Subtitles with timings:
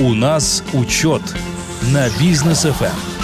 [0.00, 1.22] У нас учет
[1.92, 3.17] на бизнес ФМ.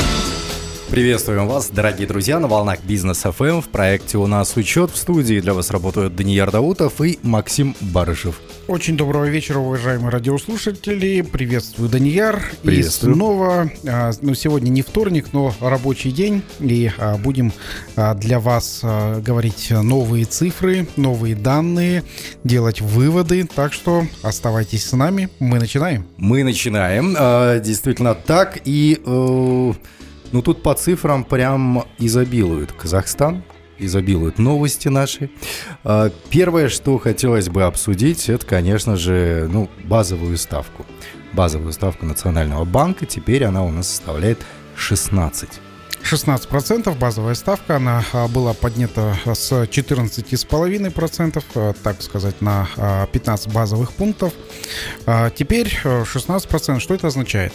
[0.94, 3.60] Приветствуем вас, дорогие друзья, на волнах Бизнес ФМ.
[3.62, 8.40] В проекте «У нас учет» в студии для вас работают Даниил Даутов и Максим Барышев.
[8.68, 11.22] Очень доброго вечера, уважаемые радиослушатели.
[11.22, 12.44] Приветствую, Данияр.
[12.62, 13.12] Приветствую.
[13.12, 16.44] И снова, а, ну, сегодня не вторник, но рабочий день.
[16.60, 17.52] И а, будем
[17.96, 22.04] а, для вас говорить новые цифры, новые данные,
[22.44, 23.48] делать выводы.
[23.52, 25.28] Так что оставайтесь с нами.
[25.40, 26.06] Мы начинаем.
[26.18, 27.14] Мы начинаем.
[27.60, 28.60] Действительно так.
[28.64, 29.72] И э,
[30.34, 33.44] ну тут по цифрам прям изобилует Казахстан.
[33.78, 35.30] Изобилуют новости наши.
[35.84, 40.84] А, Первое, что хотелось бы обсудить, это, конечно же, ну, базовую ставку.
[41.34, 43.06] Базовую ставку Национального банка.
[43.06, 44.44] Теперь она у нас составляет
[44.74, 45.60] 16.
[46.04, 53.52] 16% базовая ставка, она а, была поднята с 14,5%, а, так сказать, на а, 15
[53.52, 54.32] базовых пунктов.
[55.06, 56.78] А, Теперь э, 16%.
[56.78, 57.52] Что это означает?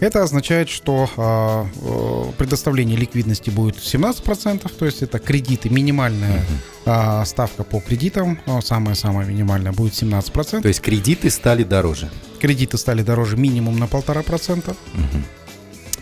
[0.00, 6.44] Это означает, что а, э, предоставление ликвидности будет 17%, то есть это кредиты, минимальная
[6.84, 10.62] а, ставка по кредитам, а, самая-самая минимальная, будет 17%.
[10.62, 12.10] То есть кредиты стали дороже.
[12.40, 14.74] Кредиты стали дороже минимум на 1,5%.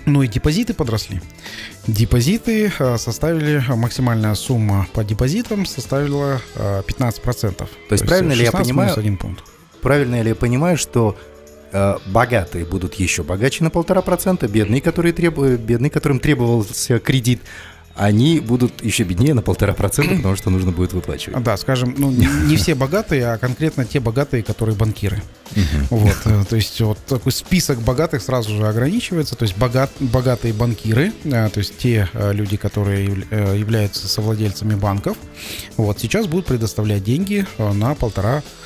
[0.07, 1.21] Ну и депозиты подросли.
[1.87, 7.55] Депозиты э, составили, максимальная сумма по депозитам составила э, 15%.
[7.57, 9.45] То есть правильно ли я 16 понимаю- один пункт.
[9.83, 11.17] Правильно ли я понимаю, что
[11.73, 17.41] э, богатые будут еще богаче на полтора процента, бедные, которые требуют, бедные, которым требовался кредит,
[18.01, 21.43] они будут еще беднее на полтора процента, потому что нужно будет выплачивать.
[21.43, 25.23] Да, скажем, ну не все богатые, а конкретно те богатые, которые банкиры.
[25.91, 29.35] Вот, э, то есть вот такой список богатых сразу же ограничивается.
[29.37, 34.75] То есть богат, богатые банкиры, э, то есть те э, люди, которые явля- являются совладельцами
[34.77, 35.17] банков,
[35.77, 38.60] вот сейчас будут предоставлять деньги на полтора процента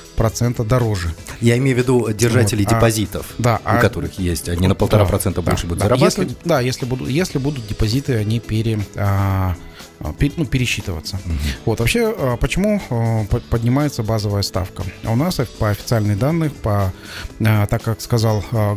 [0.65, 1.15] дороже.
[1.41, 4.75] Я имею в виду держателей Вот, а- депозитов, да, у а- которых есть, они на
[4.75, 5.85] полтора Да, процента да, больше будут да.
[5.87, 6.29] зарабатывать.
[6.31, 9.57] Если, да, если будут, если будут депозиты, они пере, а,
[10.01, 11.19] а, пе- ну, пересчитываться.
[11.65, 14.83] Вот вообще, а, почему а, по- поднимается базовая ставка?
[15.05, 16.93] А У нас по официальным данным, по,
[17.41, 18.75] а, так как сказал а,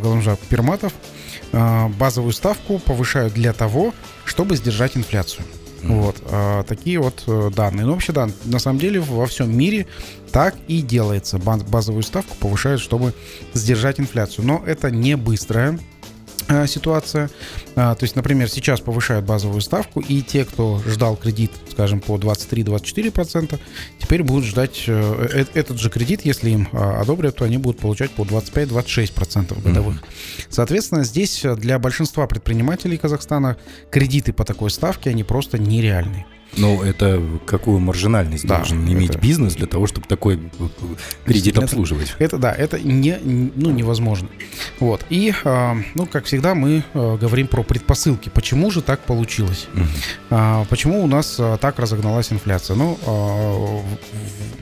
[0.48, 0.92] Перматов,
[1.52, 3.94] а, базовую ставку повышают для того,
[4.24, 5.44] чтобы сдержать инфляцию.
[5.82, 7.86] Вот а, такие вот э, данные.
[7.86, 9.86] Но вообще, да, на самом деле во всем мире
[10.32, 11.38] так и делается.
[11.38, 13.14] Баз- Базовую ставку повышают, чтобы
[13.54, 14.46] сдержать инфляцию.
[14.46, 15.78] Но это не быстрая э,
[16.66, 17.30] ситуация.
[17.76, 22.16] А, То есть, например, сейчас повышают базовую ставку, и те, кто ждал кредит, скажем, по
[22.16, 23.58] 23-24%,
[23.98, 27.80] теперь будут ждать э, э, этот же кредит, если им а, одобрят, то они будут
[27.80, 30.02] получать по 25-26% годовых.
[30.48, 33.56] Соответственно, здесь э, для большинства предпринимателей Казахстана
[33.90, 36.26] кредиты по такой ставке, они просто нереальные.
[36.56, 40.68] Ну, это какую маржинальность Да, должен иметь это- бизнес для того, чтобы такой э, э,
[41.24, 42.14] кредит обслуживать?
[42.18, 44.28] Это да, это не, ну, невозможно.
[44.80, 45.04] Вот.
[45.10, 48.28] И, а, ну, как всегда, мы а, говорим про предпосылки.
[48.30, 49.68] Почему же так получилось?
[50.30, 52.76] А, почему у нас так разогналась инфляция?
[52.76, 52.98] Ну,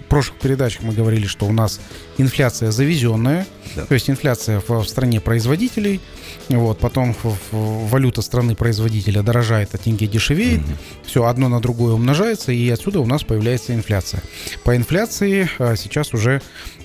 [0.09, 1.81] прошлых передачах мы говорили, что у нас
[2.19, 3.87] инфляция завезенная, Да.
[3.87, 6.01] то есть инфляция в, в стране производителей,
[6.49, 10.61] вот, потом в- в- валюта страны производителя дорожает, а тенге дешевеет,
[11.05, 14.23] все одно на другое умножается, и отсюда у нас появляется инфляция.
[14.65, 16.41] По инфляции а, сейчас уже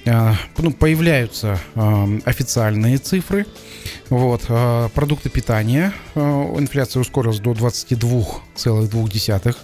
[0.05, 3.45] а, ну, появляются а, официальные цифры.
[4.09, 9.55] Вот, а, продукты питания, а, инфляция ускорилась до 22,2%.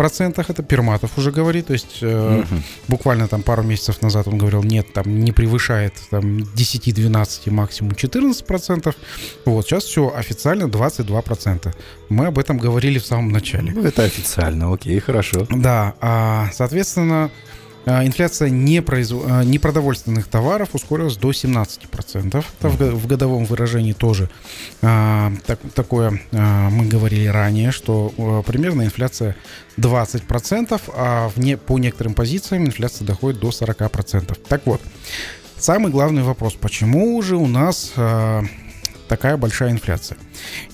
[0.00, 2.42] Процентах это Перматов уже говорит, то есть э,
[2.88, 8.46] буквально там пару месяцев назад он говорил, нет, там не превышает там 10-12, максимум 14
[8.46, 8.94] процентов.
[9.44, 11.74] Вот сейчас все официально 22 процента.
[12.08, 13.72] Мы об этом говорили в самом начале.
[13.72, 15.46] Ну, это официально, окей, хорошо.
[15.50, 17.30] Да, а, соответственно,
[17.86, 22.44] инфляция непроизв- а, непродовольственных товаров ускорилась до 17%.
[22.58, 24.28] Это в, го- в годовом выражении тоже
[24.82, 29.34] а, так- такое а, мы говорили ранее, что а, примерно инфляция
[29.78, 34.38] 20%, а в не, по некоторым позициям инфляция доходит до 40%.
[34.48, 34.80] Так вот,
[35.56, 38.42] самый главный вопрос, почему же у нас а,
[39.08, 40.18] такая большая инфляция?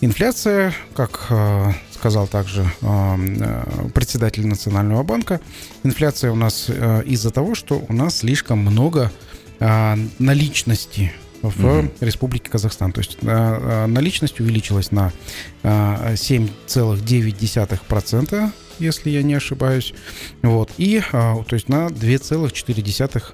[0.00, 1.72] Инфляция, как э,
[2.06, 5.40] сказал также э, э, председатель Национального банка,
[5.82, 9.10] инфляция у нас э, из-за того, что у нас слишком много
[9.58, 11.12] э, наличности
[11.42, 12.92] в Республике Казахстан.
[12.92, 15.12] То есть э, наличность увеличилась на
[15.64, 19.92] э, 7,9%, если я не ошибаюсь.
[20.42, 20.70] Вот.
[20.78, 23.32] И то есть на 2,4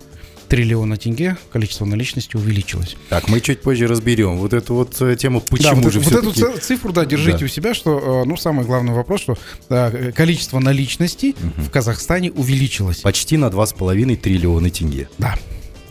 [0.52, 2.96] триллиона тенге количество наличности увеличилось.
[3.08, 6.12] Так, мы чуть позже разберем вот эту вот э, тему, Да, почему вот, же вот
[6.12, 7.44] эту цифру, да, держите Да.
[7.46, 9.38] у себя, что, э, ну, самый главный вопрос, что
[9.70, 12.98] э, количество наличностей в Казахстане увеличилось.
[12.98, 15.08] Почти на 2,5 триллиона тенге.
[15.16, 15.36] Да.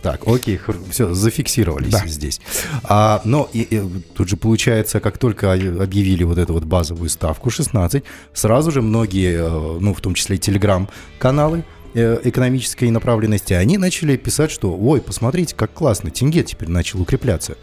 [0.04, 0.60] Так, окей,
[0.92, 2.06] все, зафиксировались Да.
[2.06, 2.40] здесь.
[2.84, 3.82] А, но и, и
[4.16, 8.04] тут же получается, как только объявили вот эту вот базовую ставку 16,
[8.36, 14.52] сразу же многие, э, ну, в том числе и телеграм-каналы экономической направленности, они начали писать,
[14.52, 17.58] что, ой, посмотрите, как классно, тенге теперь начал укрепляться.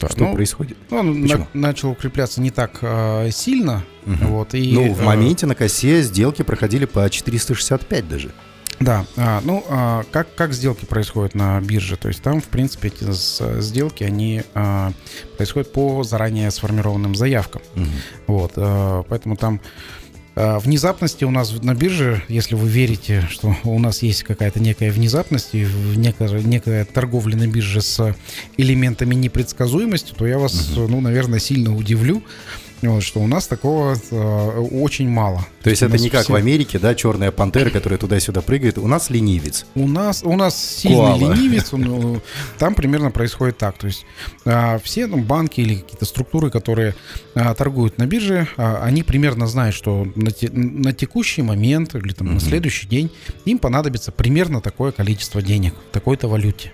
[0.00, 0.76] Да, Что ну, происходит?
[0.90, 1.46] Он Почему?
[1.54, 3.84] на- начал укрепляться не так э, сильно.
[4.04, 4.26] Мгм.
[4.26, 8.32] Вот, и, ну, в э, моменте на косе сделки проходили по 465 даже.
[8.80, 11.96] Да, а, ну а, как, как сделки происходят на бирже?
[11.96, 13.06] То есть там, в принципе, эти
[13.60, 14.92] сделки, они а,
[15.36, 17.62] происходят по заранее сформированным заявкам.
[17.76, 17.90] Мгм.
[18.26, 19.60] Вот, а, поэтому там
[20.34, 25.50] внезапности у нас на бирже, если вы верите, что у нас есть какая-то некая внезапность
[25.54, 25.66] и
[25.96, 28.16] некая, некая торговля на бирже с
[28.56, 32.22] элементами непредсказуемости, то я вас, ну, наверное, сильно удивлю,
[32.88, 35.46] вот, что у нас такого а, очень мало.
[35.62, 38.78] То есть у это не как все- в Америке, да, черная пантера, которая туда-сюда прыгает.
[38.78, 39.66] У нас ленивец.
[39.74, 41.34] У нас, у нас сильный Коала.
[41.34, 42.20] ленивец, он, э,
[42.58, 43.78] там примерно происходит так.
[43.78, 44.04] То есть
[44.44, 46.94] а, все ну, банки или какие-то структуры, которые
[47.34, 52.12] а, торгуют на бирже, а, они примерно знают, что на, те- на текущий момент или
[52.12, 53.10] там, на следующий день
[53.44, 56.72] им понадобится примерно такое количество денег в такой-то валюте.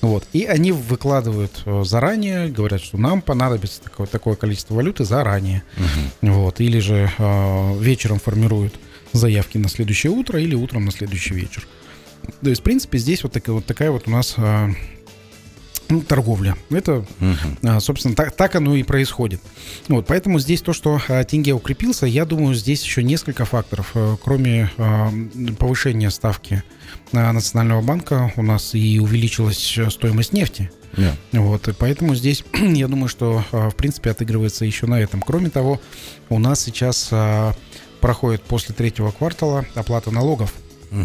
[0.00, 0.24] Вот.
[0.32, 5.41] И они выкладывают э, заранее, говорят, что нам понадобится такое, такое количество валюты заранее.
[6.20, 6.60] Вот.
[6.60, 8.74] Или же э, вечером формируют
[9.12, 11.66] заявки на следующее утро или утром на следующий вечер.
[12.42, 14.68] То есть, в принципе, здесь вот такая вот, такая вот у нас э,
[15.92, 16.56] ну, торговля.
[16.70, 17.04] Это,
[17.62, 19.42] а, собственно, так, так оно и происходит.
[19.88, 23.90] Вот, поэтому здесь то, что а, тенге укрепился, я думаю, здесь еще несколько факторов.
[23.94, 25.12] Э, Кроме а,
[25.58, 26.62] повышения ставки
[27.12, 30.70] Национального банка, у нас и увеличилась стоимость нефти.
[30.96, 31.14] Да.
[31.32, 35.20] Вот, и поэтому здесь, я думаю, что, в принципе, отыгрывается еще на этом.
[35.20, 35.78] Кроме того,
[36.30, 37.10] у нас сейчас
[38.00, 40.54] проходит после третьего квартала оплата налогов.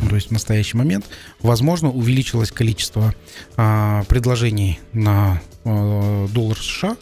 [0.10, 1.06] То есть в настоящий момент,
[1.40, 3.14] возможно, увеличилось количество
[3.56, 6.98] а, предложений на а, доллар США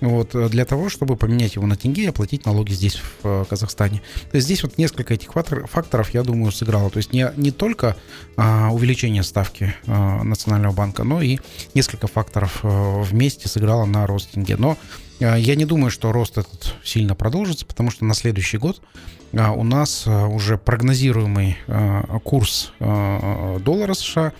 [0.00, 4.00] вот, для того, чтобы поменять его на тенге и оплатить налоги здесь, в э, Казахстане.
[4.30, 6.90] То есть здесь вот несколько этих фактор- факторов, я думаю, сыграло.
[6.90, 7.96] То есть не, не только
[8.36, 11.38] а, увеличение ставки а, Национального банка, но и
[11.74, 14.56] несколько факторов а, вместе сыграло на рост тенге.
[14.56, 14.78] Но
[15.20, 19.19] а, я не думаю, что рост этот сильно продолжится, потому что на следующий год а,
[19.32, 24.32] у нас а, уже прогнозируемый а, курс а, доллара США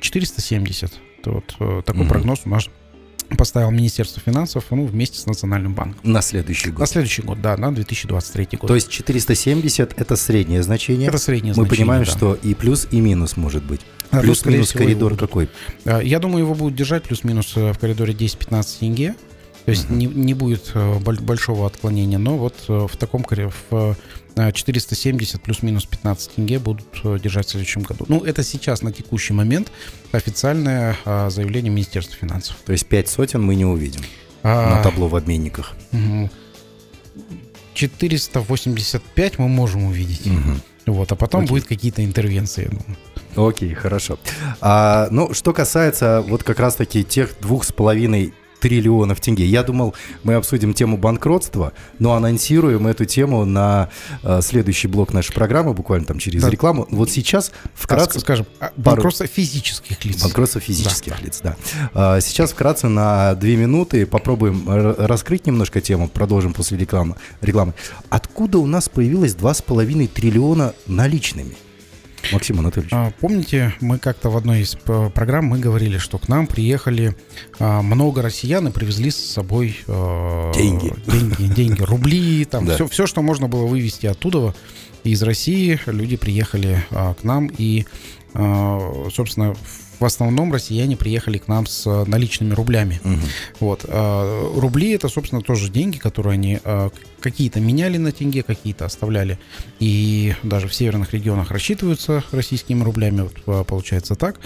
[0.00, 0.92] 470.
[1.20, 2.08] Это вот э, такой Мгм.
[2.08, 2.68] прогноз у нас
[3.36, 6.00] поставил Министерство финансов ну, вместе с Национальным банком.
[6.02, 6.88] На следующий На год.
[6.88, 8.68] следующий год, да, на 2023 год.
[8.68, 11.08] То есть 470 это среднее значение.
[11.08, 12.10] это среднее Мы значение, понимаем, да.
[12.10, 13.80] что и плюс, и минус может быть.
[14.10, 15.48] А, ну, Плюс-минус коридор какой?
[15.84, 19.14] А, Я думаю, его будут держать плюс-минус э, в коридоре 10-15 тенге.
[19.70, 23.52] То есть не, не будет э, боль- большого отклонения, но вот э, в таком коре-
[23.70, 23.96] в
[24.36, 28.04] э, 470 плюс-минус 15 тенге будут э, держать в следующем году.
[28.08, 29.70] Ну, это сейчас на текущий момент
[30.12, 32.56] официальное а, заявление Министерства финансов.
[32.64, 34.00] То есть 5 сотен мы не увидим
[34.42, 35.74] А, на табло в обменниках.
[35.92, 36.30] мгм.
[37.74, 40.26] 485 мы можем увидеть.
[40.26, 40.60] Мгм.
[40.86, 41.50] Вот, а потом Окей.
[41.50, 42.64] будет какие-то интервенции.
[42.64, 42.96] я думаю.
[43.50, 44.18] Окей, хорошо.
[44.60, 49.46] А, ну, что касается вот как раз-таки тех двух с половиной триллионов тенге.
[49.46, 53.88] Я думал, мы обсудим тему банкротства, но анонсируем эту тему на
[54.22, 56.50] э, следующий блок нашей программы, буквально там через Да.
[56.50, 56.86] рекламу.
[56.90, 58.18] Вот сейчас вкратце...
[58.18, 60.22] А, скажем, а, банкротство физических лиц.
[60.22, 61.56] Банкротство физических лиц, да.
[61.94, 67.16] А, Сейчас вкратце на две минуты попробуем раскрыть немножко тему, продолжим после рекламы.
[67.40, 67.74] рекламы.
[68.10, 71.56] Откуда у нас появилось 2,5 триллиона наличными?
[72.32, 72.92] Максим Анатольевич.
[72.94, 77.14] А, Помните, мы как-то в одной из п- программ мы говорили, что к нам приехали
[77.58, 80.92] а, много россиян и привезли с собой э, Деньги.
[81.06, 82.74] деньги, деньги, рубли, там Да.
[82.74, 84.54] все, все, что можно было вывести оттуда
[85.04, 87.86] из России, люди приехали а, к нам и,
[88.32, 93.00] собственно, в основном россияне приехали к нам с а, наличными рублями.
[93.04, 93.20] Мгм.
[93.60, 93.84] Вот.
[93.88, 96.90] а, Рубли это, собственно, тоже деньги, которые они а,
[97.20, 99.38] какие-то меняли на тенге, какие-то оставляли.
[99.78, 104.40] И даже в северных регионах рассчитываются российскими рублями, вот, а, получается так.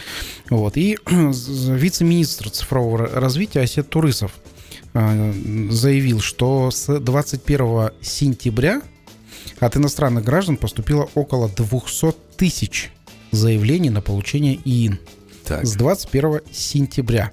[0.50, 0.76] Вот.
[0.76, 4.32] И вице-министр цифрового ра- развития Осет Турысов
[4.92, 8.80] заявил, что с 21 сентября
[9.58, 12.92] от иностранных граждан поступило около 200 тысяч
[13.32, 14.99] заявлений на получение ИИН
[15.46, 15.66] Так.
[15.66, 17.30] с 21 сентября.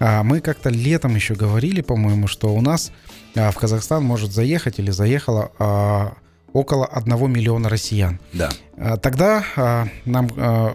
[0.00, 2.90] А, мы как-то летом еще говорили, по-моему, что у нас
[3.34, 6.14] а, в Казахстан может заехать или заехало а,
[6.52, 8.18] около 1 миллиона россиян.
[8.32, 8.50] Да.
[8.76, 10.30] А, Тогда нам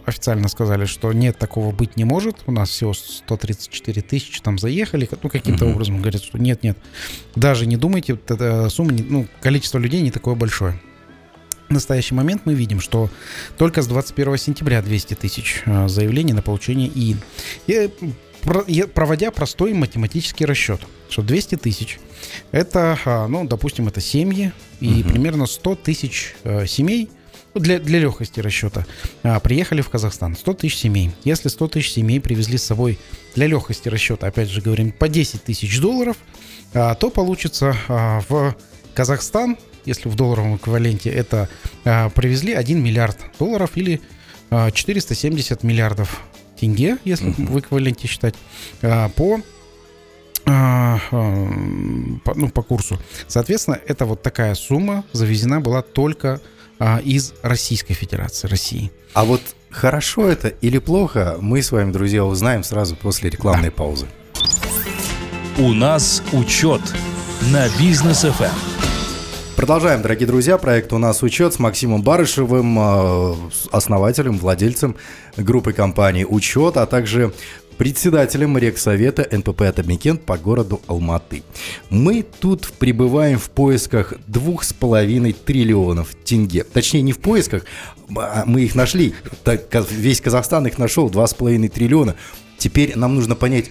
[0.05, 2.37] официально сказали, что нет, такого быть не может.
[2.47, 5.09] У нас всего 134 тысячи там заехали.
[5.21, 5.73] Ну, каким-то Мгм.
[5.73, 6.77] образом говорят, что нет, нет.
[7.35, 8.17] Даже не думайте,
[8.69, 10.79] сумма, ну, количество людей не такое большое.
[11.71, 13.09] В настоящий момент мы видим, что
[13.57, 17.21] только с 21 сентября 200 тысяч э, заявлений на получение ИИН.
[17.67, 21.99] И, проводя простой математический расчет, что 200 тысяч
[22.51, 24.51] это, а, ну, допустим, это семьи,
[24.81, 25.11] и угу.
[25.11, 27.09] примерно 100 тысяч э, семей–
[27.53, 28.85] ну, для, для легкости расчета,
[29.23, 30.35] а, приехали в Казахстан.
[30.35, 31.11] 100 тысяч семей.
[31.23, 32.99] Если 100 тысяч семей привезли с собой
[33.35, 36.17] для легкости расчета, опять же говорим, по 10 тысяч долларов,
[36.73, 38.55] а, то получится в
[38.93, 41.49] Казахстан, если в долларовом эквиваленте, это
[41.85, 44.01] а, привезли 1 миллиард долларов или
[44.49, 46.21] а, 470 миллиардов
[46.59, 47.51] тенге, если uh-huh.
[47.51, 48.35] в эквиваленте считать,
[48.81, 49.41] а, по
[50.43, 50.99] по,
[52.35, 52.99] ну, по курсу.
[53.27, 56.41] Соответственно, это вот такая сумма завезена была только
[56.79, 58.91] а, из Российской Федерации, России.
[59.13, 63.75] А вот хорошо это или плохо, мы с вами, друзья, узнаем сразу после рекламной да.
[63.75, 64.07] паузы.
[65.59, 66.81] У нас учет
[67.51, 68.70] на Business FM.
[69.61, 70.57] Продолжаем, дорогие друзья.
[70.57, 73.37] Проект «У нас учет» с Максимом Барышевым, а,
[73.71, 74.95] основателем, владельцем
[75.37, 77.31] группы компании «Учет», а также
[77.77, 81.43] председателем Регсовета НПП «Атамекен» по городу Алматы.
[81.91, 86.63] Мы тут пребываем в поисках двух с половиной триллионов тенге.
[86.63, 87.65] Точнее, не в поисках,
[88.15, 89.13] а мы их нашли.
[89.43, 92.15] Так, весь Казахстан их нашел, два с половиной триллиона.
[92.57, 93.69] Теперь нам нужно понять,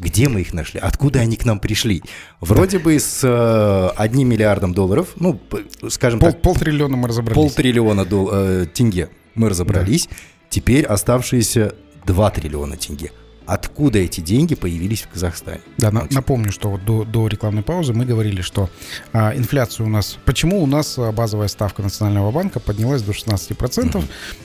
[0.00, 2.02] где мы их нашли, откуда они к нам пришли.
[2.40, 5.40] Вроде бы с э, одним миллиардом долларов, ну,
[5.88, 6.42] скажем Пол, так...
[6.42, 7.36] Полтриллиона мы разобрались.
[7.36, 10.06] Полтриллиона дол, э, тенге мы разобрались.
[10.06, 10.16] Да.
[10.48, 11.74] Теперь оставшиеся
[12.06, 13.12] 2 триллиона тенге
[13.50, 15.60] откуда эти деньги появились в Казахстане.
[15.76, 18.70] Да, на, напомню, что вот до, до рекламной паузы мы говорили, что
[19.12, 20.18] а, инфляция у нас...
[20.24, 23.56] Почему у нас а, базовая ставка Национального банка поднялась до 16%?
[23.58, 24.04] Mm-hmm.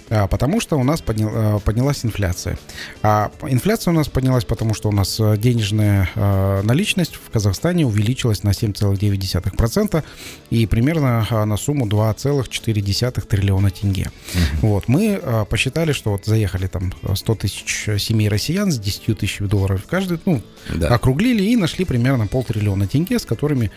[0.09, 2.57] А, потому что у нас поднял, а, поднялась инфляция.
[3.03, 7.85] А инфляция у нас поднялась, потому что у нас а, денежная а, наличность в Казахстане
[7.85, 10.03] увеличилась на 7,9%
[10.49, 14.03] и примерно на сумму 2,4 триллиона тенге.
[14.03, 14.39] Mm-hmm.
[14.61, 19.17] Вот, мы а, посчитали, что вот заехали там 100 тысяч семей россиян с 10 10
[19.17, 20.41] тысяч долларов каждый, ну,
[20.73, 20.89] да.
[20.89, 23.71] округлили и нашли примерно полтриллиона тенге, с которыми,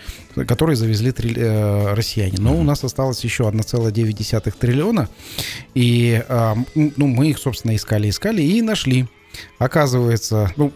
[0.47, 2.39] которые завезли три, э, россияне.
[2.39, 2.61] Но mm-hmm.
[2.61, 5.09] у нас осталось еще 1,9 триллиона,
[5.75, 9.07] и э, ну, мы их, собственно, искали, искали и нашли.
[9.59, 10.67] Оказывается, ну,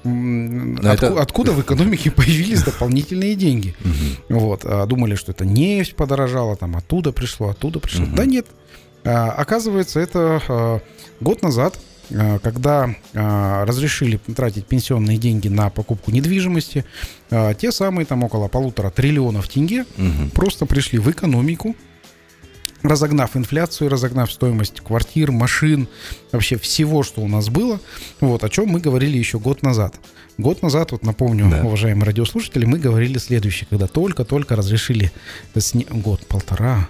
[0.82, 1.20] отку, это...
[1.20, 3.75] откуда в экономике появились дополнительные деньги?
[3.80, 4.38] Угу.
[4.38, 8.04] Вот, а, думали, что это нефть подорожала, там оттуда пришло, оттуда пришло.
[8.04, 8.14] Угу.
[8.14, 8.46] Да нет.
[9.04, 10.80] А, оказывается, это а,
[11.20, 11.78] год назад
[12.42, 16.85] когда э, разрешили тратить пенсионные деньги на покупку недвижимости,
[17.31, 20.31] э, те самые там около полутора триллионов тенге угу.
[20.35, 21.75] просто пришли в экономику,
[22.83, 25.88] разогнав инфляцию, разогнав стоимость квартир, машин,
[26.33, 27.81] вообще всего, что у нас было,
[28.21, 29.95] вот о чем мы говорили еще год назад.
[30.38, 31.62] Год назад, вот напомню, да.
[31.62, 35.12] уважаемые радиослушатели, мы говорили следующее, когда только-только разрешили
[35.59, 35.87] сни...
[35.90, 36.88] год, полтора,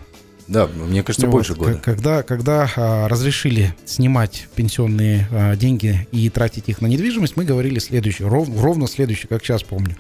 [0.48, 1.80] да, мне кажется, вот, больше года.
[1.82, 7.78] Когда, когда а, разрешили снимать пенсионные а, деньги и тратить их на недвижимость, мы говорили
[7.78, 9.96] следующее, ров, ровно следующее, как сейчас помню,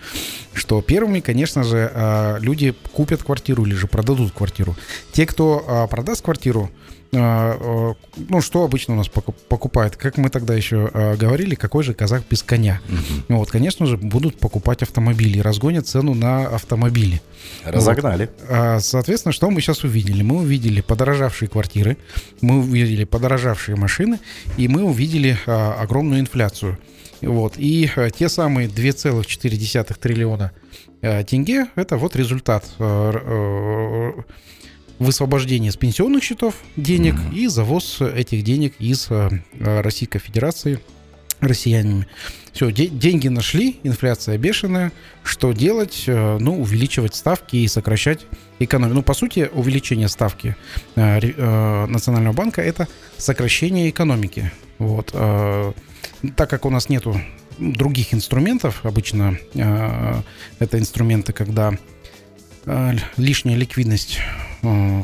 [0.52, 4.76] что первыми, конечно же, а, люди купят квартиру или же продадут квартиру.
[5.12, 6.70] Те, кто а, продаст квартиру,
[7.12, 9.96] ну, что обычно у нас покупают?
[9.96, 12.80] Как мы тогда еще а, говорили, какой же казах без коня?
[12.88, 13.36] Угу.
[13.36, 17.20] Вот, конечно же, будут покупать автомобили, разгонят цену на автомобили.
[17.64, 18.30] Разогнали.
[18.48, 18.82] Вот.
[18.82, 20.22] Соответственно, что мы сейчас увидели?
[20.22, 21.98] Мы увидели подорожавшие квартиры,
[22.40, 24.18] мы увидели подорожавшие машины,
[24.56, 26.78] и мы увидели огромную инфляцию.
[27.20, 27.54] Вот.
[27.58, 30.52] И те самые 2,4 триллиона
[31.26, 32.64] тенге, это вот результат
[35.02, 37.34] высвобождение с пенсионных счетов денег mm-hmm.
[37.34, 39.30] и завоз этих денег из э,
[39.60, 40.80] Российской Федерации
[41.40, 42.06] россиянами.
[42.52, 44.92] Все, де- деньги нашли, инфляция бешеная.
[45.24, 46.04] Что делать?
[46.06, 48.26] Э, ну, увеличивать ставки и сокращать
[48.58, 48.96] экономику.
[48.96, 50.56] Ну, по сути, увеличение ставки
[50.94, 52.86] э, э, Национального банка это
[53.18, 54.52] сокращение экономики.
[54.78, 55.10] Вот.
[55.14, 55.72] Э,
[56.36, 57.20] так как у нас нету
[57.58, 60.22] других инструментов, обычно э,
[60.58, 61.76] это инструменты, когда
[63.16, 64.20] лишняя ликвидность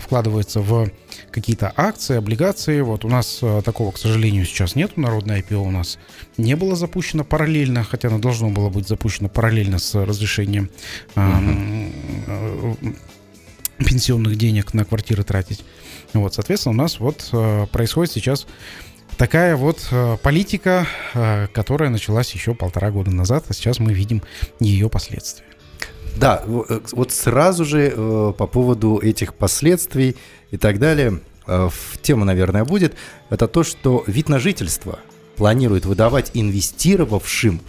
[0.00, 0.88] вкладывается в
[1.30, 2.80] какие-то акции, облигации.
[2.80, 4.96] Вот у нас э, такого, к сожалению, сейчас нет.
[4.96, 5.98] Народное IPO у нас
[6.36, 10.70] не было запущено параллельно, хотя оно должно было быть запущено параллельно с разрешением
[11.16, 12.96] uh-huh.
[13.78, 15.64] пенсионных денег на квартиры тратить.
[16.12, 17.28] Вот, соответственно, у нас вот
[17.72, 18.46] происходит сейчас
[19.16, 20.86] такая вот политика,
[21.52, 24.22] которая началась еще полтора года назад, а сейчас мы видим
[24.60, 25.47] ее последствия.
[26.16, 30.16] Да, э, вот сразу же э, по поводу этих последствий
[30.50, 31.68] и так далее, э,
[32.02, 32.94] тема, наверное, будет,
[33.30, 34.98] это то, что вид на жительство
[35.36, 37.60] планирует выдавать инвестировавшим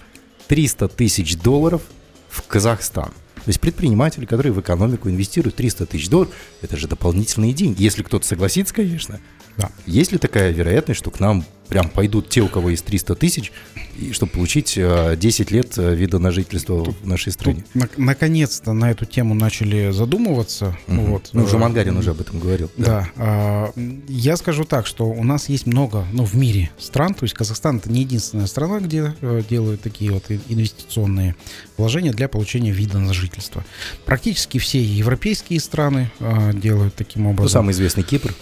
[0.48, 1.82] 300 тысяч долларов
[2.30, 3.12] в Казахстан.
[3.36, 7.82] То есть предприниматели, которые в экономику инвестируют 300 тысяч долларов, это же дополнительные деньги.
[7.82, 9.20] Если кто-то согласится, конечно.
[9.58, 9.72] Да.
[9.86, 13.52] Есть ли такая вероятность, что к нам прям пойдут те, у кого есть 300 тысяч,
[14.00, 17.64] и чтобы получить 10 э, лет э, вида на жительство тут, в нашей стране?
[17.74, 20.78] Тут, на, наконец-то на эту тему начали задумываться.
[20.88, 21.02] Угу.
[21.02, 21.30] Вот.
[21.34, 22.72] Ну, уже э, Мангарин уже об этом говорил.
[22.78, 23.10] Да.
[23.16, 23.72] да.
[24.08, 27.78] Я скажу так, что у нас есть много, ну, в мире стран, то есть Казахстан
[27.78, 29.14] это не единственная страна, где
[29.50, 31.36] делают такие вот инвестиционные
[31.78, 33.66] вложения для получения вида на жительство.
[34.06, 36.12] Практически все европейские страны
[36.54, 37.44] делают таким образом.
[37.44, 38.34] Ну, самый известный Кипр.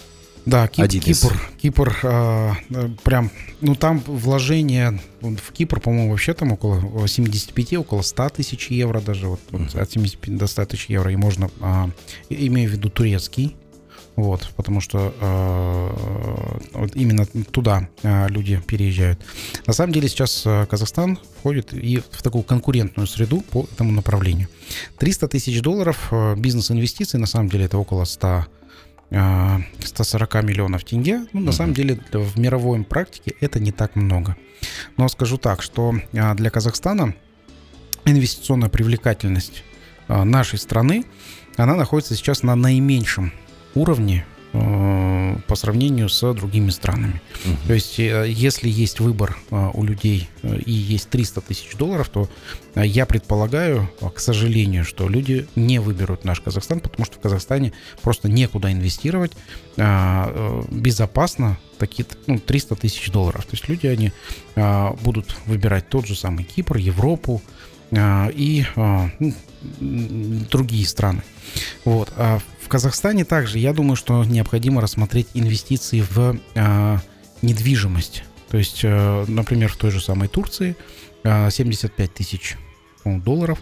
[0.47, 1.41] Да, Кип, Кипр.
[1.61, 2.53] Кипр, а,
[3.03, 9.01] прям, ну там вложение в Кипр, по-моему, вообще там около 75, около 100 тысяч евро
[9.01, 9.81] даже, вот, uh-huh.
[9.81, 11.89] от 75 до 100 тысяч евро, и можно, а,
[12.29, 13.57] имею в виду турецкий,
[14.15, 19.19] вот, потому что э, вот именно туда э, люди переезжают.
[19.67, 24.47] На самом деле сейчас Казахстан входит и в такую конкурентную среду по этому направлению.
[24.97, 28.47] 300 тысяч долларов э, бизнес-инвестиций, на самом деле это около 100
[29.09, 31.27] 140 а, миллионов тенге.
[31.33, 34.35] Ну, на самом деле, в мировой практике это не так много.
[34.97, 37.13] Но скажу так, что а, для Казахстана
[38.05, 39.63] инвестиционная привлекательность
[40.07, 41.05] а, нашей страны,
[41.55, 43.31] она находится сейчас на наименьшем
[43.75, 47.21] уровне по сравнению с другими странами.
[47.45, 47.55] Угу.
[47.67, 52.29] То есть, э, если есть выбор э, у людей и есть 300 тысяч долларов, то
[52.75, 58.29] я предполагаю, к сожалению, что люди не выберут наш Казахстан, потому что в Казахстане просто
[58.29, 59.31] некуда инвестировать
[60.69, 63.45] безопасно такие ну, 300 тысяч долларов.
[63.45, 64.11] То есть люди они
[65.01, 67.41] будут выбирать тот же самый Кипр, Европу,
[67.91, 69.33] и ну,
[70.51, 71.23] другие страны.
[71.83, 72.11] Вот.
[72.15, 76.97] А в Казахстане также, я думаю, что необходимо рассмотреть инвестиции в э,
[77.41, 78.25] недвижимость.
[78.49, 80.75] То есть, э, например, в той же самой Турции
[81.23, 82.57] э, 75 тысяч
[83.05, 83.59] долларов.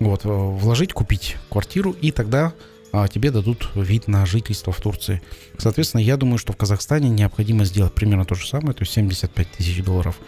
[0.00, 2.52] Вот, вложить, купить квартиру, и тогда
[2.92, 5.22] а, тебе дадут вид на жительство в Турции.
[5.56, 9.50] Соответственно, я думаю, что в Казахстане необходимо сделать примерно то же самое, то есть 75
[9.52, 10.18] тысяч долларов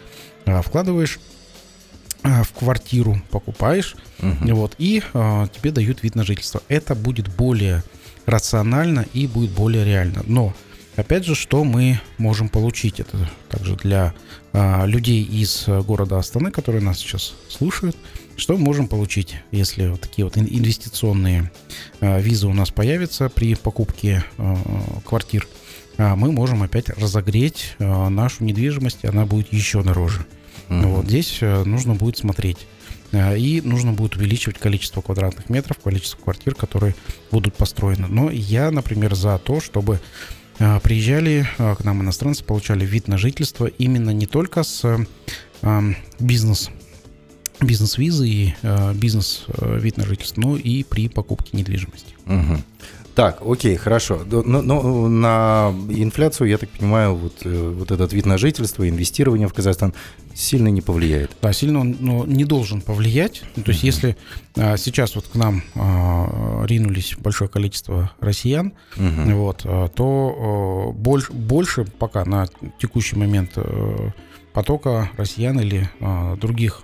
[0.46, 1.18] а, вкладываешь
[2.22, 4.54] а, в квартиру покупаешь, угу.
[4.54, 6.62] вот, и а, тебе дают вид на жительство.
[6.68, 7.82] Это будет более
[8.26, 10.22] рационально и будет более реально.
[10.26, 10.54] Но,
[10.96, 13.00] опять же, что мы можем получить?
[13.00, 14.14] Это также для
[14.52, 17.96] а, людей из города Астаны, которые нас сейчас слушают.
[18.36, 21.52] Что мы можем получить, если вот такие вот инвестиционные
[22.00, 24.56] а, визы у нас появятся при покупке а,
[25.04, 25.46] квартир?
[25.96, 30.26] А, мы можем опять разогреть а, нашу недвижимость, и она будет еще дороже.
[30.68, 30.86] Uh-huh.
[30.86, 32.66] Вот здесь э, нужно будет смотреть.
[33.14, 36.94] Э, и нужно будет увеличивать количество квадратных метров, количество квартир, которые
[37.30, 38.08] будут построены.
[38.08, 40.00] Но я, например, за то, чтобы
[40.58, 44.84] э, приезжали к нам иностранцы, получали вид на жительство именно не только с
[46.18, 46.70] бизнес
[47.60, 48.54] бизнес-визы и
[48.94, 52.14] бизнес-вид на жительство, но и при покупке недвижимости.
[52.26, 52.62] Угу.
[53.14, 54.22] Так, окей, хорошо.
[54.26, 59.46] Но, но на инфляцию, я так понимаю, вот, э, вот этот вид на жительство, инвестирование
[59.46, 59.94] в Казахстан
[60.34, 61.30] сильно не повлияет.
[61.40, 63.44] Да, сильно он но не должен повлиять.
[63.54, 64.16] Ну, то есть, если
[64.56, 69.34] а, сейчас вот к нам а, ринулись большое количество россиян, uh-huh.
[69.34, 72.48] вот, а, то а, больше, больше пока на
[72.80, 74.10] текущий момент а,
[74.52, 76.82] потока россиян или а, других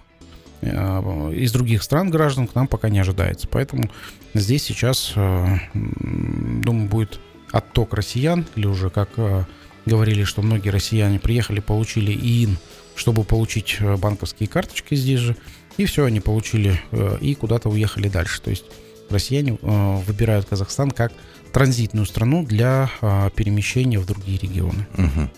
[0.62, 3.48] Э, из других стран граждан к нам пока не ожидается.
[3.48, 3.90] Поэтому
[4.34, 7.20] здесь сейчас, э, думаю, будет
[7.52, 9.44] отток россиян, или уже как э,
[9.86, 12.58] говорили, что многие россияне приехали, получили ИИН,
[12.94, 15.36] чтобы получить банковские карточки здесь же,
[15.76, 16.80] и все, они получили
[17.20, 18.42] и куда-то уехали дальше.
[18.42, 18.64] То есть
[19.08, 21.12] россияне выбирают Казахстан как
[21.52, 22.90] транзитную страну для
[23.34, 24.86] перемещения в другие регионы.
[24.98, 25.30] Угу.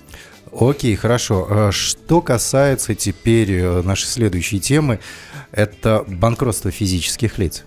[0.53, 1.47] Окей, хорошо.
[1.49, 5.01] А что касается теперь э, нашей следующей темы,
[5.51, 7.65] это банкротство физических лиц.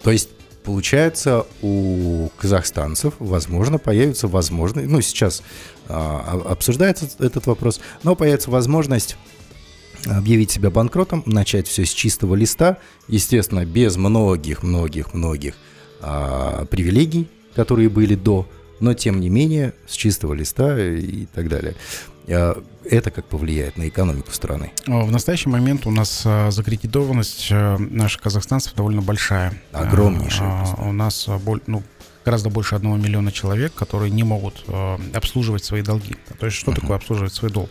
[0.00, 0.30] А, то есть
[0.64, 5.42] получается, у казахстанцев, возможно, появится возможность, ну, сейчас
[5.88, 9.16] а, обсуждается этот вопрос, но появится возможность
[10.06, 15.54] объявить себя банкротом, начать все с чистого листа, естественно, без многих-многих-многих
[16.00, 18.46] а, привилегий, которые были до
[18.80, 21.74] но тем не менее с чистого листа и так далее.
[22.28, 24.72] А, это как повлияет на экономику страны?
[24.86, 29.54] В настоящий момент у нас а, закредитованность а, наших казахстанцев довольно большая.
[29.72, 30.66] Огромнейшая.
[30.78, 31.28] У нас
[31.66, 31.82] ну,
[32.24, 34.64] гораздо больше одного миллиона человек, которые не могут
[35.14, 36.16] обслуживать свои долги.
[36.38, 36.80] То есть что uh-huh.
[36.80, 37.70] такое обслуживать свой долг?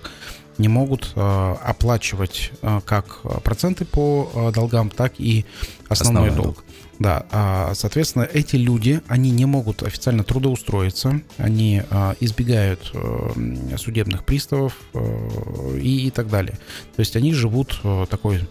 [0.60, 5.46] не могут э, оплачивать э, как проценты по э, долгам, так и
[5.88, 6.56] основной, основной долг.
[6.58, 6.66] долг.
[7.00, 13.32] Да, а, соответственно, эти люди, они не могут официально трудоустроиться, они а, избегают а,
[13.78, 16.60] судебных приставов а, и, и так далее.
[16.96, 18.42] То есть они живут а, такой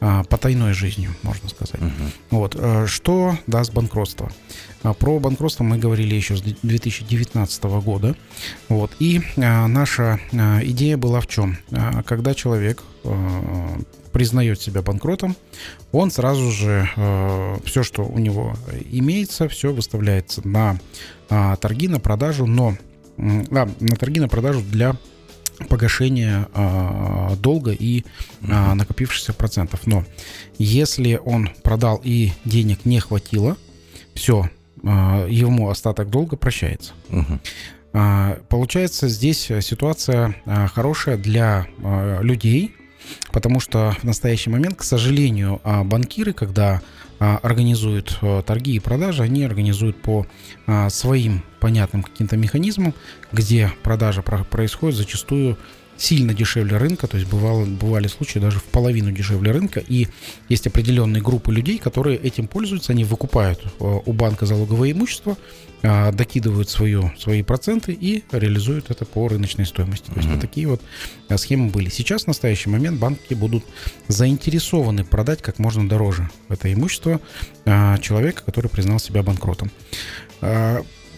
[0.00, 1.78] а, потайной жизнью, можно сказать.
[1.78, 2.12] Uh-huh.
[2.30, 2.56] Вот.
[2.58, 4.32] Э, что даст банкротство?
[4.98, 8.16] Про банкротство мы говорили еще с 2019 года.
[8.70, 8.92] Вот.
[8.98, 11.58] И наша идея была в чем?
[12.06, 12.82] Когда человек
[14.12, 15.36] признает себя банкротом,
[15.92, 18.56] он сразу же а, все, что у него
[18.90, 20.78] имеется, все выставляется на
[21.28, 22.76] а, торги, на продажу, но
[23.18, 24.96] а, на торги, на продажу для
[25.68, 28.04] погашения э, долга и
[28.40, 29.86] э, накопившихся процентов.
[29.86, 30.04] Но
[30.56, 33.58] если он продал и денег не хватило,
[34.14, 34.48] все,
[34.82, 34.86] э,
[35.28, 36.94] ему остаток долга прощается.
[37.10, 37.40] Угу.
[37.92, 42.74] Э, получается, здесь ситуация э, хорошая для э, людей,
[43.32, 46.82] потому что в настоящий момент, к сожалению, банкиры, когда
[47.18, 50.26] организуют торги и продажи, они организуют по
[50.88, 52.94] своим понятным каким-то механизмам,
[53.30, 55.58] где продажа происходит зачастую
[56.00, 60.08] сильно дешевле рынка, то есть бывало, бывали случаи даже в половину дешевле рынка, и
[60.48, 65.36] есть определенные группы людей, которые этим пользуются, они выкупают э, у банка залоговое имущество,
[65.82, 70.06] э, докидывают свою, свои проценты и реализуют это по рыночной стоимости.
[70.06, 70.32] То есть mm-hmm.
[70.32, 70.80] вот такие вот
[71.28, 71.90] э, схемы были.
[71.90, 73.64] Сейчас, в настоящий момент, банки будут
[74.08, 77.20] заинтересованы продать как можно дороже это имущество
[78.00, 79.70] человека, который признал себя банкротом.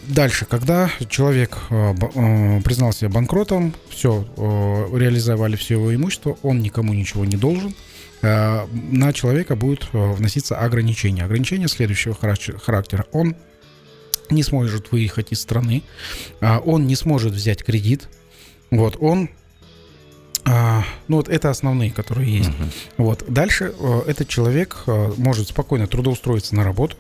[0.09, 6.61] Дальше, когда человек э, э, признал себя банкротом, все, э, реализовали все его имущество, он
[6.61, 7.75] никому ничего не должен,
[8.23, 11.25] на человека будет вноситься ограничение.
[11.25, 13.07] Ограничение следующего характера.
[13.11, 13.35] Он
[14.31, 15.83] не сможет выехать из страны,
[16.41, 18.09] он не сможет взять кредит,
[18.71, 19.29] вот, он
[20.45, 20.85] ну
[21.17, 22.51] вот это основные, которые есть.
[22.51, 22.73] Uh-huh.
[22.99, 23.75] Вот дальше
[24.07, 24.85] этот человек
[25.17, 26.97] может спокойно трудоустроиться на работу,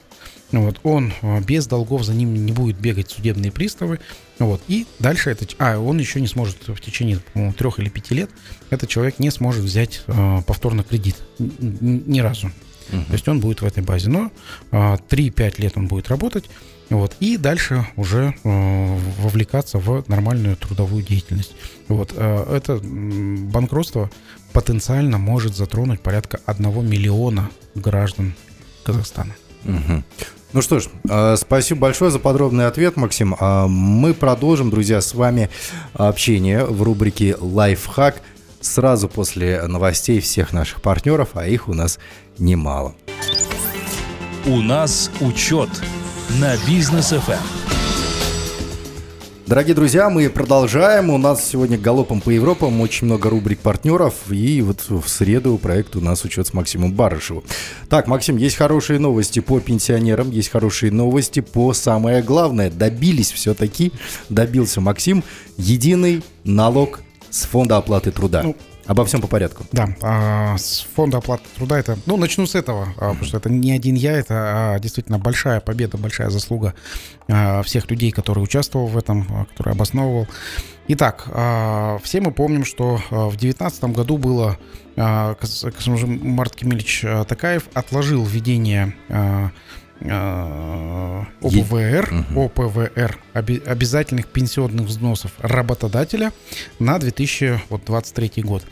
[0.60, 4.00] вот, он а, без долгов за ним не будет бегать судебные приставы.
[4.38, 5.46] Вот, и дальше это...
[5.58, 7.20] А, он еще не сможет в течение
[7.56, 8.30] трех или пяти лет,
[8.70, 12.48] этот человек не сможет взять э, повторно кредит ни, разу.
[12.90, 13.04] Uh-huh.
[13.06, 14.08] То есть он будет в этой базе.
[14.08, 14.30] Но
[14.70, 16.48] э, 3-5 лет он будет работать.
[16.92, 21.54] Вот, и дальше уже э, вовлекаться в нормальную трудовую деятельность.
[21.88, 24.10] Вот, э, это банкротство
[24.52, 28.34] потенциально может затронуть порядка 1 миллиона граждан
[28.84, 29.34] Казахстана.
[29.64, 30.02] Угу.
[30.52, 33.34] Ну что ж, э, спасибо большое за подробный ответ, Максим.
[33.40, 35.48] А мы продолжим, друзья, с вами
[35.94, 38.20] общение в рубрике «Лайфхак»
[38.60, 41.98] сразу после новостей всех наших партнеров, а их у нас
[42.38, 42.94] немало.
[44.44, 45.70] У нас учет
[46.38, 47.61] на бизнес FM.
[49.52, 51.10] Дорогие друзья, мы продолжаем.
[51.10, 54.14] У нас сегодня галопом по Европам очень много рубрик партнеров.
[54.30, 57.44] И вот в среду проект у нас учет с Максимом Барышевым.
[57.90, 62.70] Так, Максим, есть хорошие новости по пенсионерам, есть хорошие новости по самое главное.
[62.70, 63.92] Добились все-таки,
[64.30, 65.22] добился Максим,
[65.58, 68.40] единый налог с фонда оплаты труда.
[68.42, 69.64] Ну, Обо всем по порядку.
[69.70, 73.48] Да, а, с фонда оплаты труда это, ну, начну с этого, а, потому что это
[73.48, 76.74] не один я, это а, действительно большая победа, большая заслуга
[77.28, 80.26] а, всех людей, которые участвовал в этом, которые обосновывал.
[80.88, 81.28] Итак,
[82.02, 84.58] все мы помним, что в 2019 году было,
[84.96, 85.36] а,
[85.96, 88.92] Март Кемельевич Такаев отложил введение
[91.40, 92.44] ОПВР, угу.
[92.46, 96.32] ОПВР обязательных пенсионных взносов работодателя
[96.78, 98.64] на 2023 год.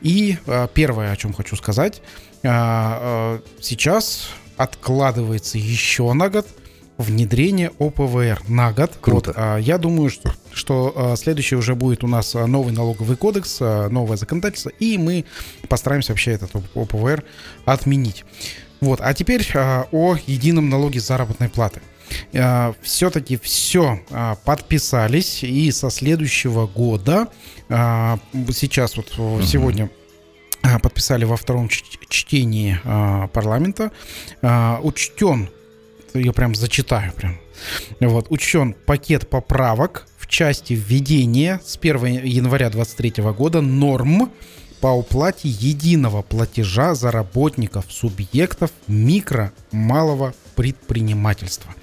[0.00, 2.02] И а, первое, о чем хочу сказать,
[2.44, 6.46] а, сейчас откладывается еще на год
[6.96, 8.98] внедрение ОПВР на год.
[9.00, 9.32] Круто.
[9.36, 14.70] Вот, я думаю, что, что следующий уже будет у нас новый налоговый кодекс, новое законодательство,
[14.80, 15.24] и мы
[15.68, 17.22] постараемся вообще этот ОПВР
[17.66, 18.24] отменить.
[18.80, 21.80] Вот, а теперь а, о едином налоге заработной платы.
[22.34, 27.28] А, все-таки все а, подписались, и со следующего года,
[27.68, 28.18] а,
[28.52, 29.42] сейчас вот угу.
[29.42, 29.90] сегодня
[30.62, 33.92] а, подписали во втором чтении а, парламента,
[34.42, 35.50] а, учтен,
[36.14, 37.38] я прям зачитаю прям,
[38.00, 44.32] вот, учтен пакет поправок в части введения с 1 января 2023 года норм
[44.80, 51.74] по уплате единого платежа за работников субъектов микро, малого предпринимательства.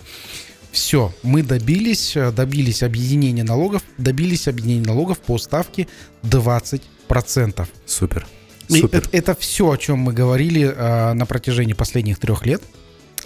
[0.71, 5.87] Все, мы добились, э, добились объединения налогов, добились объединения налогов по ставке
[6.23, 6.81] 20%.
[7.85, 8.27] Супер.
[8.67, 12.61] И Это, это все, о чем мы говорили э, на протяжении последних трех лет.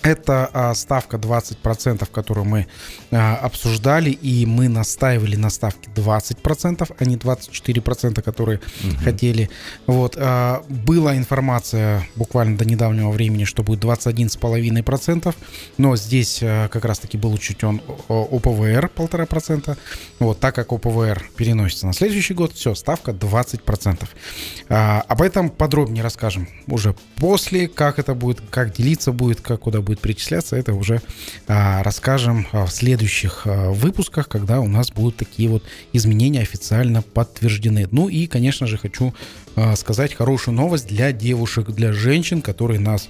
[0.03, 2.67] Это а, ставка 20%, которую мы
[3.11, 8.97] а, обсуждали, и мы настаивали на ставке 20%, а не 24%, которые угу.
[9.03, 9.49] хотели.
[9.87, 15.35] Вот, а, была информация буквально до недавнего времени, что будет 21,5%,
[15.77, 19.77] но здесь а, как раз-таки был учтен ОПВР 1,5%.
[20.19, 24.07] Вот, так как ОПВР переносится на следующий год, все, ставка 20%.
[24.69, 29.81] А, об этом подробнее расскажем уже после, как это будет, как делиться будет, как куда
[29.81, 31.01] будет будет перечисляться, это уже
[31.47, 37.01] а, расскажем а, в следующих а, выпусках, когда у нас будут такие вот изменения официально
[37.01, 37.87] подтверждены.
[37.91, 39.15] Ну и, конечно же, хочу
[39.55, 43.09] а, сказать хорошую новость для девушек, для женщин, которые нас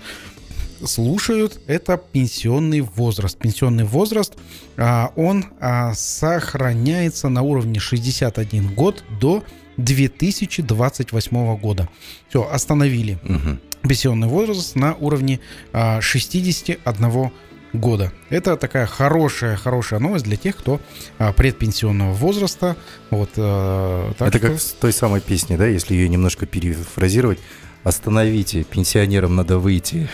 [0.85, 3.37] слушают, это пенсионный возраст.
[3.37, 4.33] Пенсионный возраст,
[4.77, 9.43] а, он а, сохраняется на уровне 61 год до
[9.77, 11.89] 2028 года.
[12.29, 13.17] Все, остановили.
[13.23, 15.39] Угу пенсионный возраст на уровне
[15.73, 17.31] 61 а,
[17.73, 18.11] года.
[18.29, 20.81] Это такая хорошая, хорошая новость для тех, кто
[21.17, 22.75] а, предпенсионного возраста.
[23.09, 24.39] Вот, а, Это что...
[24.39, 27.39] как с той самой песни, да, если ее немножко перефразировать.
[27.83, 30.09] Остановите, пенсионерам надо выйти.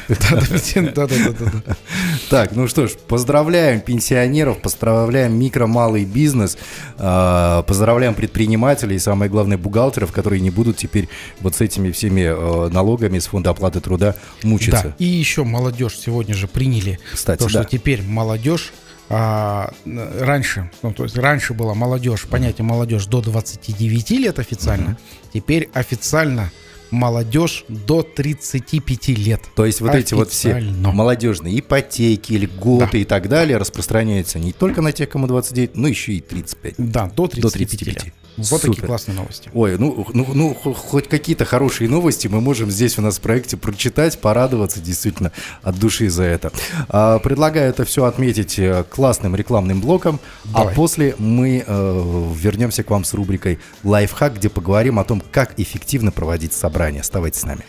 [2.29, 6.57] Так, ну что ж, поздравляем пенсионеров, поздравляем микро, малый бизнес,
[6.97, 11.09] а, поздравляем предпринимателей и, самое главное, бухгалтеров, которые не будут теперь
[11.41, 14.83] вот с этими всеми а, налогами с фонда оплаты труда мучиться.
[14.83, 17.65] Да, и еще молодежь сегодня же приняли Кстати, то, что да.
[17.65, 18.73] теперь молодежь
[19.09, 25.29] а, раньше, ну, то есть раньше была молодежь, понятие молодежь до 29 лет официально, uh-huh.
[25.33, 26.51] теперь официально
[26.91, 29.41] молодежь до 35 лет.
[29.55, 32.97] То есть вот эти вот все молодежные ипотеки, льготы да.
[32.97, 36.75] и так далее распространяются не только на тех, кому 29, но еще и 35.
[36.77, 38.03] Да, до 35, до 35.
[38.05, 38.13] лет.
[38.37, 38.69] Вот Супер.
[38.69, 39.49] такие классные новости.
[39.53, 43.55] Ой, ну, ну, ну хоть какие-то хорошие новости мы можем здесь у нас в проекте
[43.57, 46.51] прочитать, порадоваться действительно от души за это.
[46.89, 50.19] А, предлагаю это все отметить э, классным рекламным блоком,
[50.53, 50.73] а Давай.
[50.73, 55.57] а после мы э, вернемся к вам с рубрикой «Лайфхак», где поговорим о том, как
[55.57, 57.01] эффективно проводить собрания.
[57.01, 57.65] Оставайтесь с нами.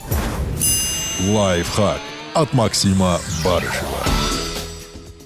[1.28, 2.00] Лайфхак
[2.34, 4.15] от Максима Барышева.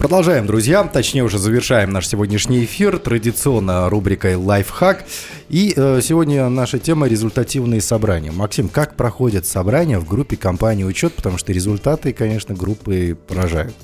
[0.01, 0.83] Продолжаем, друзья.
[0.85, 5.05] Точнее, уже завершаем наш сегодняшний эфир традиционно рубрикой «Лайфхак».
[5.51, 8.33] И э, сегодня наша тема– результативные собрания.
[8.33, 11.13] Максим, как проходят собрания в группе компании «Учет»?
[11.13, 13.75] Потому что результаты, конечно, группы поражают.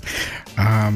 [0.57, 0.91] А,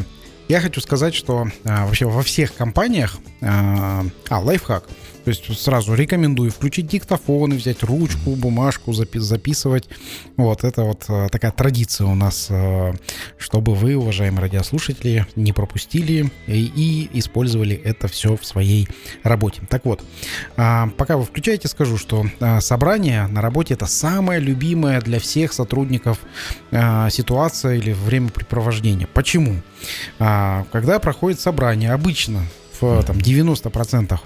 [0.49, 3.19] я хочу сказать, что а, вообще во всех компаниях...
[3.43, 4.85] А, а лайфхак–
[5.25, 9.89] то есть сразу рекомендую включить диктофон и взять ручку, бумажку, запи- записывать.
[10.37, 12.93] Вот это вот э, такая традиция у нас, э,
[13.39, 18.89] чтобы вы, уважаемые радиослушатели, не пропустили и, и использовали это все в своей
[19.23, 19.63] работе.
[19.69, 20.03] Так вот,
[20.57, 25.53] а, пока вы включаете, скажу, что а, собрание на работе это самая любимая для всех
[25.53, 26.19] сотрудников
[26.71, 29.07] а, ситуация или времяпрепровождение.
[29.07, 29.57] Почему?
[30.19, 32.43] Когда проходит собрание, обычно
[32.81, 34.19] в там, 90%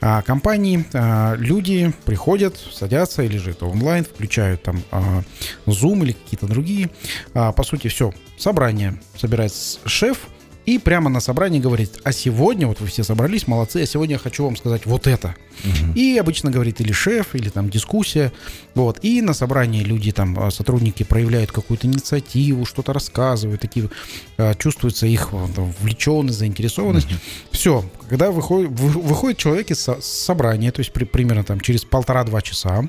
[0.00, 5.22] а, компаний а, люди приходят, садятся или же это онлайн, включают там а,
[5.66, 6.90] Zoom или какие-то другие.
[7.32, 10.28] По сути, все, собрание собирается шеф,
[10.66, 14.18] и прямо на собрании говорит, а сегодня, вот вы все собрались, молодцы, а сегодня я
[14.18, 15.36] хочу вам сказать вот это.
[15.64, 15.92] Угу.
[15.94, 18.32] И обычно говорит или шеф, или там дискуссия.
[18.74, 18.98] Вот.
[19.02, 23.88] И на собрании люди, там, а, сотрудники проявляют какую-то инициативу, что-то рассказывают, такие,
[24.38, 27.10] а, чувствуется их там, вовлеченность, заинтересованность.
[27.12, 27.18] Угу.
[27.52, 27.84] Все.
[28.08, 32.88] Когда выходит, выходит человек из собрания, то есть при, примерно там через полтора-два часа,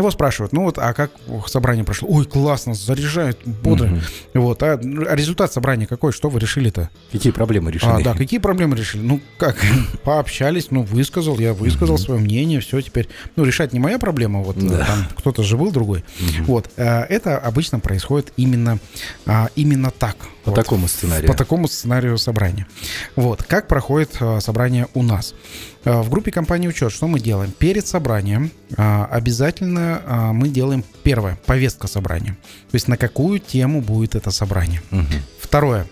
[0.00, 1.12] его спрашивают, ну вот, а как
[1.46, 2.08] собрание прошло?
[2.10, 3.86] Ой, классно, заряжают, бодро.
[3.86, 4.00] Угу.
[4.34, 6.12] Вот, а результат собрания какой?
[6.12, 6.90] Что вы решили-то?
[7.12, 7.90] Какие проблемы решили?
[7.90, 9.02] А, да, какие проблемы решили?
[9.02, 9.56] Ну, как,
[10.04, 12.02] пообщались, ну, высказал, я высказал угу.
[12.02, 13.08] свое мнение, все теперь.
[13.36, 14.84] Ну, решать не моя проблема, вот да.
[14.84, 16.04] там кто-то же был другой.
[16.20, 16.44] Угу.
[16.46, 18.78] Вот, э, это обычно происходит именно,
[19.26, 20.16] а, именно так.
[20.44, 21.30] По вот, такому сценарию.
[21.30, 22.66] По такому сценарию собрания.
[23.16, 25.34] Вот, как проходит э, собрание у нас?
[25.84, 27.52] Э, в группе компании «Учет» что мы делаем?
[27.52, 32.36] Перед собранием э, обязательно э, мы делаем первое, повестка собрания.
[32.70, 34.82] То есть на какую тему будет это собрание.
[34.90, 35.02] Угу.
[35.40, 35.86] Второе,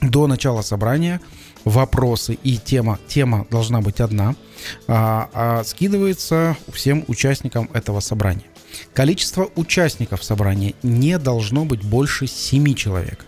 [0.00, 1.20] до начала собрания
[1.64, 4.36] вопросы и тема, тема должна быть одна,
[4.86, 8.44] а, а скидывается всем участникам этого собрания.
[8.94, 13.26] Количество участников собрания не должно быть больше 7 человек.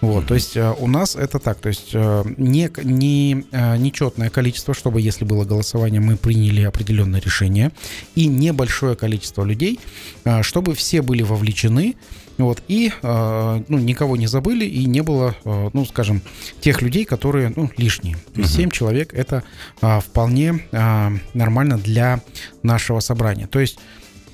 [0.00, 4.30] Вот, то есть э, у нас это так, то есть э, не, не э, нечетное
[4.30, 7.72] количество, чтобы если было голосование, мы приняли определенное решение,
[8.14, 9.80] и небольшое количество людей,
[10.42, 11.96] чтобы все были вовлечены,
[12.36, 16.22] вот, и ну, никого не забыли, и не было, ну, скажем,
[16.60, 18.16] тех людей, которые ну, лишние.
[18.34, 19.42] То есть 7 человек это
[19.80, 20.60] вполне
[21.34, 22.20] нормально для
[22.62, 23.48] нашего собрания.
[23.48, 23.78] То есть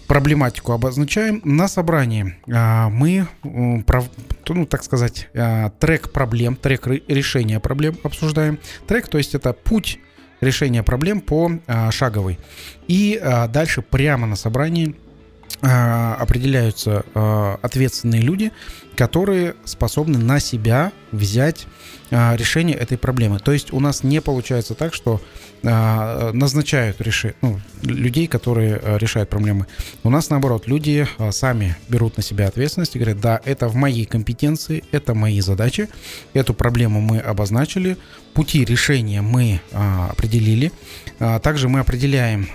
[0.07, 1.41] проблематику обозначаем.
[1.45, 8.59] На собрании мы ну, так сказать, э, трек проблем, трек решения проблем обсуждаем.
[8.87, 9.99] Трек, то есть это путь
[10.41, 12.39] решения проблем по э, шаговой.
[12.89, 14.95] И дальше прямо на собрании
[15.65, 17.05] определяются
[17.63, 18.53] ответственные люди,
[18.97, 21.67] которые способны на себя взять
[22.11, 23.39] а, решение этой проблемы.
[23.39, 25.21] То есть у нас не получается так, что
[25.63, 29.67] назначают реши, ну, людей, которые решают проблемы.
[30.03, 34.05] У нас наоборот, люди сами берут на себя ответственность и говорят, да, это в моей
[34.05, 35.89] компетенции, это мои задачи,
[36.35, 37.97] эту проблему мы обозначили,
[38.35, 40.71] пути решения мы определили,
[41.19, 42.47] а, также мы определяем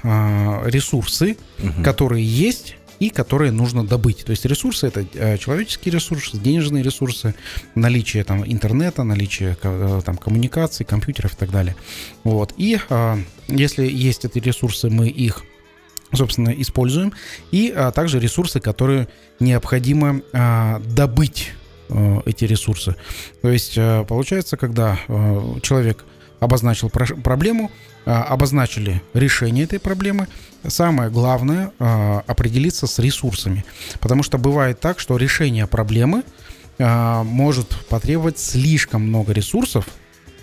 [0.66, 1.84] ресурсы, угу.
[1.84, 4.26] которые есть и которые нужно добыть.
[4.26, 7.34] То есть ресурсы это э, человеческие ресурсы, денежные ресурсы,
[7.76, 11.76] наличие там интернета, наличие э, там коммуникаций, компьютеров и так далее.
[12.24, 12.54] Вот.
[12.58, 15.44] И э, если есть эти ресурсы, мы их
[16.12, 17.14] собственно, используем.
[17.52, 19.08] И а, также ресурсы, которые
[19.40, 21.52] необходимо а, добыть
[22.26, 22.96] эти ресурсы.
[23.42, 23.74] То есть
[24.08, 25.00] получается, когда
[25.64, 26.06] человек
[26.40, 27.72] обозначил проблему,
[28.06, 30.28] а, обозначили решение этой проблемы.
[30.68, 33.66] Самое главное а, определиться с ресурсами.
[34.00, 36.24] Потому что бывает так, что решение проблемы
[36.80, 39.86] а, может потребовать слишком много ресурсов,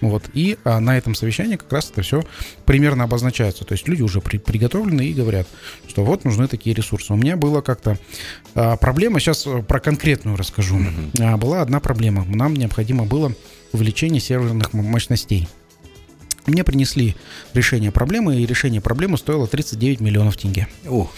[0.01, 2.23] вот, и а, на этом совещании как раз это все
[2.65, 3.65] примерно обозначается.
[3.65, 5.47] То есть люди уже при, приготовлены и говорят,
[5.89, 7.13] что вот нужны такие ресурсы.
[7.13, 7.99] У меня была как-то
[8.55, 10.79] а, проблема, сейчас про конкретную расскажу.
[10.79, 11.23] Mm-hmm.
[11.23, 12.25] А, была одна проблема.
[12.25, 13.33] Нам необходимо было
[13.73, 15.49] увеличение серверных мощностей.
[16.47, 17.17] Мне принесли
[17.55, 20.69] решение проблемы, и решение проблемы стоило 39 миллионов тенге.
[20.87, 21.11] О.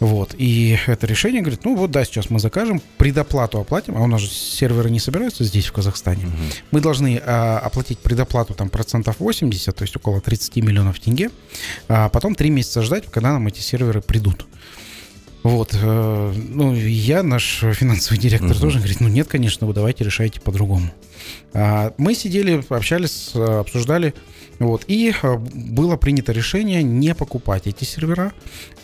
[0.00, 0.34] Вот.
[0.38, 4.20] И это решение говорит, ну вот да, сейчас мы закажем, предоплату оплатим, а у нас
[4.20, 6.26] же серверы не собираются здесь, в Казахстане.
[6.26, 6.36] Угу.
[6.72, 11.30] Мы должны а, оплатить предоплату там процентов 80, то есть около 30 миллионов тенге,
[11.88, 14.46] а потом 3 месяца ждать, когда нам эти серверы придут.
[15.42, 18.60] Вот, э, ну, я, наш финансовый директор, угу.
[18.60, 20.90] тоже говорит, ну нет, конечно, вы давайте решайте по-другому.
[21.52, 24.14] А, мы сидели, общались, обсуждали,
[24.58, 28.32] вот, и э, было принято решение не покупать эти сервера,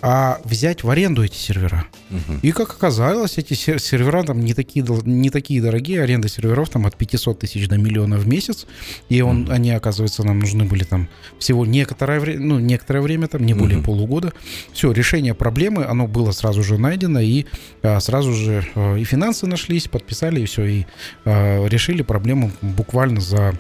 [0.02, 1.87] а взять в аренду эти сервера.
[2.11, 2.38] Угу.
[2.42, 6.96] И как оказалось, эти сервера там не такие, не такие дорогие, аренда серверов там от
[6.96, 8.66] 500 тысяч до миллиона в месяц,
[9.09, 9.52] и он, угу.
[9.52, 13.78] они, оказывается, нам нужны были там всего некоторое время, ну, некоторое время, там, не более
[13.78, 13.87] угу.
[13.87, 14.33] полугода.
[14.72, 17.46] Все, решение проблемы, оно было сразу же найдено, и
[17.83, 20.87] а, сразу же а, и финансы нашлись, подписали, и все, и
[21.24, 23.55] а, решили проблему буквально за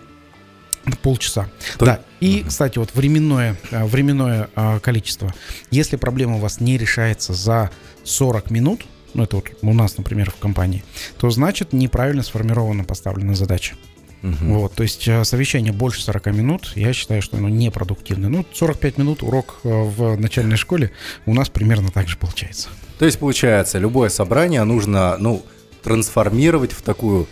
[1.02, 1.48] полчаса.
[1.78, 1.86] То...
[1.86, 2.00] Да.
[2.20, 2.48] И, угу.
[2.48, 5.32] кстати, вот временное, э, временное э, количество.
[5.70, 7.70] Если проблема у вас не решается за
[8.04, 8.82] 40 минут,
[9.14, 10.84] ну это вот у нас, например, в компании,
[11.18, 13.76] то значит неправильно сформирована поставлена задача.
[14.22, 14.54] Угу.
[14.54, 18.30] Вот, то есть э, совещание больше 40 минут, я считаю, что оно непродуктивное.
[18.30, 20.92] Ну, 45 минут урок в начальной школе
[21.26, 22.68] у нас примерно так же получается.
[22.98, 25.44] То есть, получается, любое собрание нужно, ну,
[25.82, 27.28] трансформировать в такую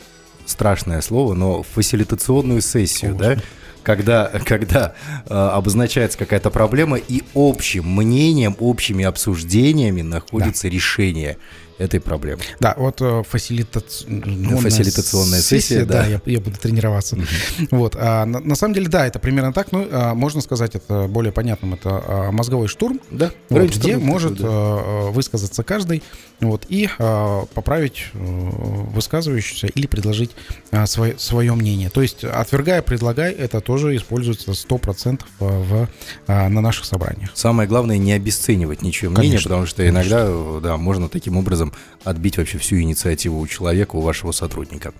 [0.46, 3.36] страшное слово, но фасилитационную сессию, Конечно.
[3.36, 3.42] да?
[3.82, 4.94] когда, когда
[5.26, 10.70] э, обозначается какая-то проблема, и общим мнением, общими обсуждениями находится да.
[10.70, 11.38] решение
[11.82, 12.42] этой проблемы.
[12.60, 17.16] Да, вот э, фасилитационная, фасилитационная сессия, сессия да, да я, я буду тренироваться.
[17.16, 17.24] Угу.
[17.72, 21.06] Вот, а, на, на самом деле, да, это примерно так, но а, можно сказать это
[21.08, 24.48] более понятным, это а, мозговой штурм, да, вот, где может такой, да.
[24.50, 26.02] а, высказаться каждый,
[26.40, 30.30] вот, и а, поправить а, высказывающийся или предложить
[30.70, 31.90] а, свое, свое мнение.
[31.90, 35.88] То есть, отвергая, предлагай, это тоже используется 100% в,
[36.26, 37.30] а, на наших собраниях.
[37.34, 39.98] Самое главное, не обесценивать ничего мнение, потому что конечно.
[39.98, 41.71] иногда, да, можно таким образом
[42.04, 44.92] отбить вообще всю инициативу у человека, у вашего сотрудника.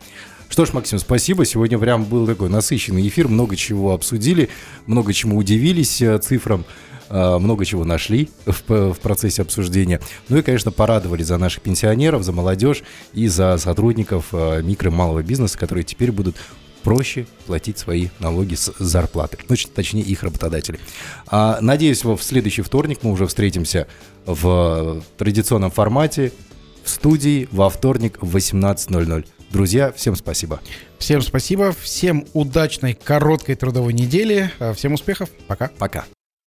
[0.53, 1.47] Что ж, Максим, спасибо.
[1.47, 3.27] Сегодня прям был такой насыщенный эфир.
[3.27, 4.51] Много чего обсудили,
[4.85, 6.67] много чему удивились э, цифрам,
[7.09, 9.99] э, много чего нашли в, в процессе обсуждения.
[10.29, 12.83] Ну и, конечно, порадовали за наших пенсионеров, за молодежь
[13.15, 16.37] и за сотрудников э, микро и малого бизнеса, которые теперь будут
[16.83, 19.39] проще платить свои налоги с зарплаты.
[19.49, 20.79] Ну, точнее, их работодатели.
[21.29, 23.87] А, надеюсь, в следующий вторник мы уже встретимся
[24.27, 26.33] в традиционном формате
[26.85, 29.27] в студии во вторник в 18.00.
[29.51, 30.61] Друзья, всем спасибо.
[30.99, 35.71] Всем спасибо, всем удачной короткой трудовой недели, всем успехов, пока.
[35.79, 36.05] Пока.